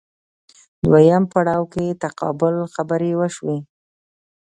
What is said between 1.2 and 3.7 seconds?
پړاو کې تقابل خبرې وشوې